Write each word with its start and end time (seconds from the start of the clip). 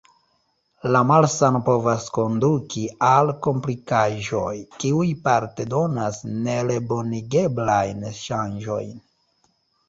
La 0.93 0.99
malsano 1.09 1.59
povas 1.65 2.07
konduki 2.15 2.85
al 3.09 3.33
komplikaĵoj, 3.47 4.55
kiuj 4.85 5.05
parte 5.29 5.67
donas 5.75 6.19
nerebonigeblajn 6.49 8.03
ŝanĝojn. 8.23 8.99